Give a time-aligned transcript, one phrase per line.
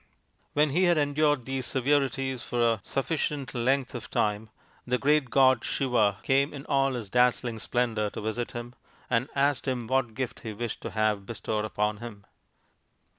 [0.53, 4.49] When he had endured these severities for a sufficient length of time
[4.83, 8.73] the great god Siva came in all his dazzling splendour to visit him,
[9.11, 12.25] and asked him what gift he wished to have bestowed upon him.